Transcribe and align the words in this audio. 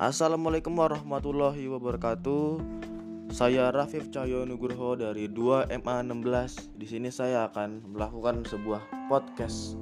Assalamualaikum 0.00 0.80
warahmatullahi 0.80 1.68
wabarakatuh. 1.68 2.56
Saya 3.36 3.68
Rafif 3.68 4.08
Cahyo 4.08 4.48
Nugroho 4.48 4.96
dari 4.96 5.28
2MA16. 5.28 6.72
Di 6.72 6.88
sini 6.88 7.12
saya 7.12 7.52
akan 7.52 7.84
melakukan 7.84 8.48
sebuah 8.48 8.80
podcast 9.12 9.76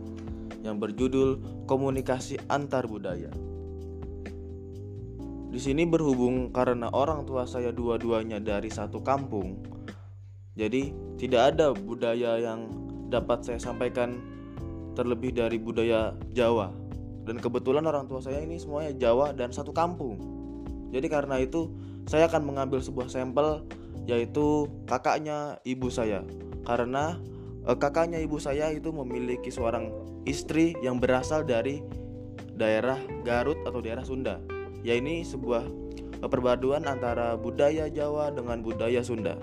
yang 0.67 0.83
berjudul 0.83 1.39
Komunikasi 1.71 2.35
Antar 2.51 2.91
Budaya. 2.91 3.31
Di 5.55 5.61
sini 5.63 5.87
berhubung 5.87 6.51
karena 6.51 6.91
orang 6.91 7.23
tua 7.23 7.47
saya 7.47 7.71
dua-duanya 7.71 8.43
dari 8.43 8.75
satu 8.75 8.99
kampung. 8.99 9.63
Jadi, 10.59 11.15
tidak 11.15 11.55
ada 11.55 11.71
budaya 11.71 12.43
yang 12.43 12.67
dapat 13.07 13.47
saya 13.47 13.63
sampaikan 13.63 14.19
terlebih 14.99 15.31
dari 15.31 15.63
budaya 15.63 16.11
Jawa 16.35 16.88
dan 17.29 17.37
kebetulan 17.37 17.85
orang 17.85 18.09
tua 18.09 18.25
saya 18.25 18.41
ini 18.41 18.57
semuanya 18.57 18.97
Jawa 18.97 19.37
dan 19.37 19.53
satu 19.53 19.77
kampung. 19.77 20.17
Jadi 20.89 21.13
karena 21.13 21.37
itu 21.37 21.69
saya 22.09 22.25
akan 22.25 22.49
mengambil 22.49 22.81
sebuah 22.81 23.13
sampel 23.13 23.69
yaitu 24.09 24.65
kakaknya 24.89 25.61
ibu 25.69 25.93
saya. 25.93 26.25
Karena 26.65 27.21
eh, 27.69 27.77
kakaknya 27.77 28.17
ibu 28.25 28.41
saya 28.41 28.73
itu 28.73 28.89
memiliki 28.89 29.53
seorang 29.53 29.93
istri 30.25 30.73
yang 30.81 30.97
berasal 30.97 31.45
dari 31.45 31.85
daerah 32.57 32.97
Garut 33.29 33.61
atau 33.69 33.85
daerah 33.85 34.09
Sunda. 34.09 34.41
Ya 34.81 34.97
ini 34.97 35.21
sebuah 35.21 35.69
eh, 36.25 36.29
perpaduan 36.33 36.89
antara 36.89 37.37
budaya 37.37 37.93
Jawa 37.93 38.33
dengan 38.33 38.65
budaya 38.65 39.05
Sunda. 39.05 39.37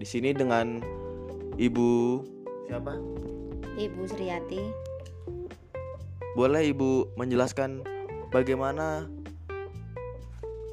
Di 0.00 0.08
sini 0.08 0.32
dengan 0.32 0.80
ibu 1.60 2.24
siapa? 2.64 2.96
Ibu 3.76 4.08
Sriati 4.08 4.88
boleh 6.38 6.70
Ibu 6.70 7.18
menjelaskan 7.18 7.82
bagaimana 8.30 9.10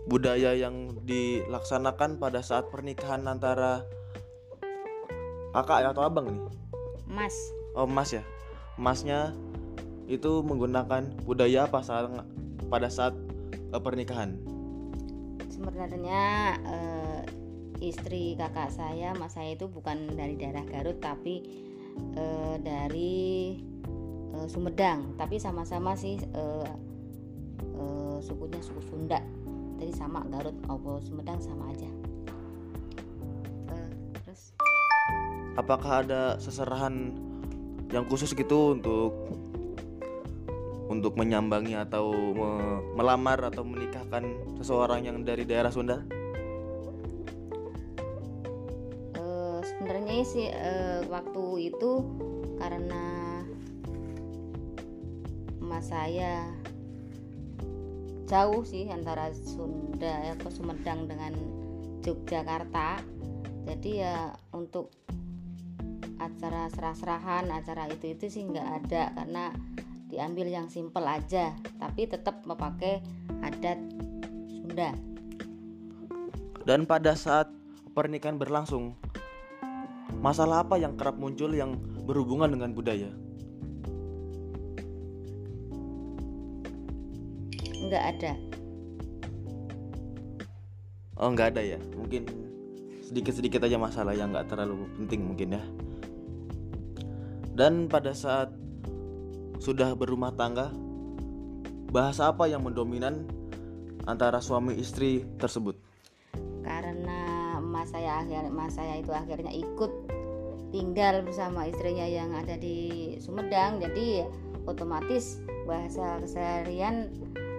budaya 0.05 0.53
yang 0.53 0.93
dilaksanakan 1.01 2.21
pada 2.21 2.45
saat 2.45 2.69
pernikahan 2.69 3.25
antara 3.25 3.81
kakak 5.57 5.89
atau 5.89 6.05
abang 6.05 6.29
nih? 6.29 6.41
Mas. 7.09 7.33
Oh, 7.73 7.89
Mas 7.89 8.13
ya. 8.13 8.21
Masnya 8.77 9.33
itu 10.05 10.45
menggunakan 10.45 11.09
budaya 11.25 11.65
apa 11.65 11.81
saat 11.81 12.13
pada 12.69 12.93
saat 12.93 13.17
uh, 13.73 13.81
pernikahan? 13.81 14.37
Sebenarnya 15.49 16.61
uh, 16.61 17.21
istri 17.81 18.37
kakak 18.37 18.69
saya, 18.69 19.17
mas 19.17 19.33
saya 19.33 19.57
itu 19.57 19.65
bukan 19.65 20.13
dari 20.13 20.37
daerah 20.37 20.61
Garut 20.69 21.01
tapi 21.01 21.41
uh, 22.13 22.61
dari 22.61 23.57
uh, 24.35 24.47
Sumedang 24.51 25.15
tapi 25.15 25.39
sama-sama 25.39 25.95
sih 25.95 26.19
uh, 26.35 26.67
uh, 27.79 28.17
sukunya 28.19 28.59
suku 28.59 28.81
Sunda. 28.83 29.19
Jadi 29.75 29.91
sama 29.95 30.23
Garut. 30.27 30.55
Maupun 30.67 31.03
Sumedang 31.03 31.39
sama 31.39 31.71
aja. 31.71 31.89
Uh, 33.71 33.89
terus? 34.23 34.55
Apakah 35.55 36.03
ada 36.03 36.35
seserahan 36.39 37.15
yang 37.91 38.03
khusus 38.07 38.35
gitu 38.35 38.75
untuk 38.75 39.13
untuk 40.85 41.17
menyambangi 41.17 41.73
atau 41.75 42.13
me 42.13 42.79
melamar 42.93 43.41
atau 43.49 43.65
menikahkan 43.65 44.23
seseorang 44.61 45.03
yang 45.03 45.17
dari 45.25 45.43
daerah 45.43 45.73
Sunda? 45.73 46.05
Uh, 49.17 49.59
sebenarnya 49.65 50.23
sih 50.23 50.47
uh, 50.47 51.03
waktu 51.09 51.73
itu 51.73 51.91
karena 52.61 53.34
rumah 55.75 55.91
saya. 55.91 56.47
Jauh 58.31 58.63
sih 58.63 58.87
antara 58.87 59.27
Sunda 59.35 60.31
ke 60.39 60.47
Sumedang 60.47 61.03
dengan 61.03 61.35
Yogyakarta. 61.99 63.03
Jadi 63.67 63.99
ya 63.99 64.31
untuk 64.55 64.87
acara 66.15 66.71
serah-serahan 66.71 67.51
acara 67.51 67.91
itu 67.91 68.15
itu 68.15 68.31
sih 68.31 68.47
nggak 68.47 68.87
ada 68.87 69.11
karena 69.19 69.51
diambil 70.07 70.47
yang 70.47 70.71
simple 70.71 71.03
aja. 71.03 71.51
Tapi 71.75 72.07
tetap 72.07 72.39
memakai 72.47 73.03
adat 73.43 73.75
Sunda. 74.47 74.95
Dan 76.63 76.87
pada 76.87 77.19
saat 77.19 77.51
pernikahan 77.91 78.39
berlangsung 78.39 78.95
masalah 80.23 80.63
apa 80.63 80.79
yang 80.79 80.95
kerap 80.95 81.19
muncul 81.19 81.51
yang 81.51 81.75
berhubungan 82.07 82.47
dengan 82.55 82.71
budaya 82.71 83.24
nggak 87.95 88.07
ada? 88.19 88.33
Oh 91.15 91.31
nggak 91.31 91.55
ada 91.55 91.61
ya? 91.63 91.79
Mungkin 91.95 92.27
sedikit 92.99 93.31
sedikit 93.39 93.63
aja 93.63 93.79
masalah 93.79 94.11
yang 94.11 94.35
nggak 94.35 94.51
terlalu 94.51 94.83
penting 94.99 95.31
mungkin 95.31 95.55
ya. 95.55 95.63
Dan 97.55 97.87
pada 97.87 98.11
saat 98.11 98.51
sudah 99.63 99.95
berumah 99.95 100.35
tangga 100.35 100.75
bahasa 101.95 102.27
apa 102.27 102.51
yang 102.51 102.67
mendominan 102.67 103.23
antara 104.03 104.43
suami 104.43 104.75
istri 104.75 105.23
tersebut? 105.39 105.79
Karena 106.67 107.55
emas 107.63 107.95
saya 107.95 108.19
akhir 108.19 108.51
emas 108.51 108.75
saya 108.75 108.99
itu 108.99 109.15
akhirnya 109.15 109.55
ikut 109.55 109.91
tinggal 110.75 111.23
bersama 111.23 111.71
istrinya 111.71 112.03
yang 112.03 112.35
ada 112.35 112.59
di 112.59 113.15
Sumedang 113.23 113.79
jadi 113.79 114.27
otomatis 114.67 115.39
bahasa 115.63 116.19
keseharian 116.19 117.15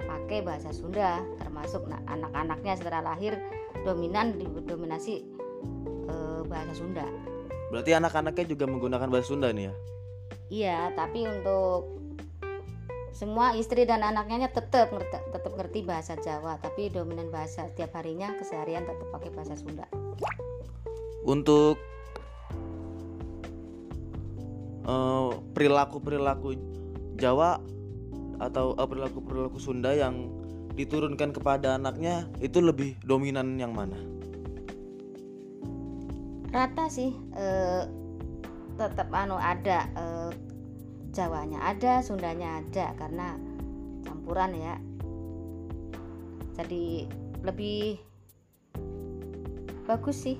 pakai 0.07 0.41
bahasa 0.47 0.71
Sunda 0.71 1.21
termasuk 1.43 1.85
anak-anaknya 2.07 2.79
setelah 2.79 3.15
lahir 3.15 3.37
dominan 3.83 4.39
didominasi 4.39 5.27
e, 6.07 6.15
bahasa 6.47 6.73
Sunda. 6.73 7.07
Berarti 7.75 7.93
anak-anaknya 7.99 8.47
juga 8.47 8.65
menggunakan 8.71 9.09
bahasa 9.11 9.35
Sunda 9.35 9.51
nih 9.51 9.71
ya? 9.71 9.75
Iya, 10.47 10.79
tapi 10.95 11.27
untuk 11.27 11.99
semua 13.11 13.57
istri 13.57 13.89
dan 13.89 14.05
anaknya 14.05 14.53
tetap 14.53 14.93
ngerti, 14.93 15.17
tetap 15.33 15.53
ngerti 15.57 15.81
bahasa 15.83 16.15
Jawa, 16.21 16.61
tapi 16.61 16.93
dominan 16.93 17.33
bahasa 17.33 17.67
tiap 17.75 17.97
harinya 17.97 18.31
keseharian 18.37 18.85
tetap 18.85 19.09
pakai 19.11 19.31
bahasa 19.33 19.57
Sunda. 19.57 19.89
Untuk 21.27 21.81
uh, 24.87 25.33
perilaku-perilaku 25.57 26.55
Jawa 27.17 27.59
atau 28.39 28.77
uh, 28.77 28.87
perilaku 28.87 29.21
perilaku 29.25 29.59
Sunda 29.61 29.93
yang 29.93 30.29
diturunkan 30.77 31.33
kepada 31.33 31.81
anaknya 31.81 32.29
itu 32.45 32.61
lebih 32.61 33.01
dominan 33.03 33.57
yang 33.57 33.73
mana? 33.73 33.97
Rata 36.53 36.89
sih 36.93 37.17
eh, 37.37 37.85
tetap 38.77 39.09
anu 39.13 39.41
ada 39.41 39.89
eh, 39.97 40.33
Jawanya 41.17 41.65
ada, 41.65 42.05
Sundanya 42.05 42.61
ada 42.61 42.93
karena 43.01 43.41
campuran 44.05 44.53
ya. 44.53 44.77
Jadi 46.61 47.09
lebih 47.41 47.97
bagus 49.89 50.29
sih 50.29 50.37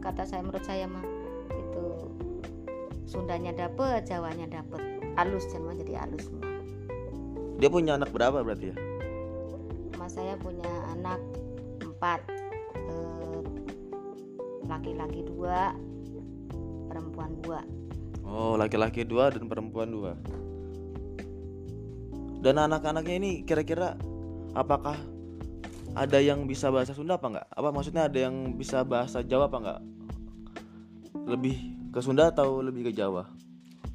kata 0.00 0.24
saya 0.24 0.40
menurut 0.40 0.64
saya 0.64 0.88
mah 0.88 1.04
itu 1.52 1.84
Sundanya 3.04 3.52
dapet, 3.52 4.08
Jawanya 4.08 4.48
dapet, 4.48 4.80
halus 5.20 5.44
jadi 5.52 6.00
halus. 6.00 6.32
Dia 7.56 7.72
punya 7.72 7.96
anak 7.96 8.12
berapa 8.12 8.44
berarti 8.44 8.72
ya? 8.72 8.76
Mas 9.96 10.12
saya 10.12 10.36
punya 10.36 10.68
anak 10.92 11.16
empat, 11.80 12.20
eh, 12.76 13.40
laki-laki 14.68 15.24
dua, 15.24 15.72
perempuan 16.92 17.32
dua. 17.40 17.60
Oh, 18.26 18.60
laki-laki 18.60 19.08
dua 19.08 19.32
dan 19.32 19.48
perempuan 19.48 19.88
dua. 19.88 20.12
Dan 22.44 22.60
anak-anaknya 22.60 23.14
ini 23.16 23.30
kira-kira 23.48 23.96
apakah 24.52 25.00
ada 25.96 26.20
yang 26.20 26.44
bisa 26.44 26.68
bahasa 26.68 26.92
Sunda 26.92 27.16
apa 27.16 27.26
enggak? 27.32 27.48
Apa 27.56 27.68
maksudnya 27.72 28.04
ada 28.04 28.18
yang 28.20 28.52
bisa 28.52 28.84
bahasa 28.84 29.24
Jawa 29.24 29.48
apa 29.48 29.58
enggak? 29.64 29.80
Lebih 31.24 31.56
ke 31.88 32.04
Sunda 32.04 32.28
atau 32.28 32.60
lebih 32.60 32.92
ke 32.92 32.92
Jawa? 32.92 33.24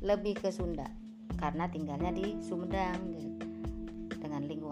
Lebih 0.02 0.42
ke 0.42 0.50
Sunda 0.50 0.90
karena 1.38 1.69
tinggalnya 1.69 2.10
di 2.10 2.42
Sumedang. 2.42 3.31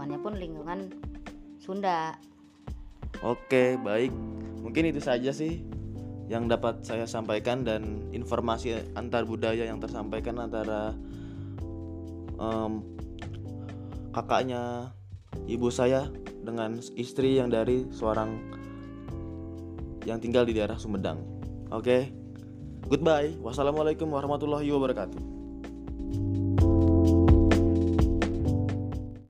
Lingkungannya 0.10 0.26
pun 0.26 0.42
lingkungan 0.42 0.80
Sunda. 1.62 2.18
Oke, 3.22 3.78
baik. 3.78 4.10
Mungkin 4.66 4.90
itu 4.90 4.98
saja 4.98 5.30
sih 5.30 5.62
yang 6.26 6.50
dapat 6.50 6.82
saya 6.82 7.06
sampaikan 7.06 7.62
dan 7.62 8.10
informasi 8.10 8.90
antar 8.98 9.30
budaya 9.30 9.70
yang 9.70 9.78
tersampaikan 9.78 10.42
antara 10.42 10.98
um, 12.42 12.82
kakaknya 14.10 14.90
ibu 15.46 15.70
saya 15.70 16.10
dengan 16.42 16.82
istri 16.98 17.38
yang 17.38 17.54
dari 17.54 17.86
seorang 17.94 18.34
yang 20.10 20.18
tinggal 20.18 20.42
di 20.42 20.58
daerah 20.58 20.82
Sumedang. 20.82 21.22
Oke, 21.70 22.10
goodbye. 22.90 23.38
Wassalamualaikum 23.46 24.10
warahmatullahi 24.10 24.74
wabarakatuh. 24.74 25.39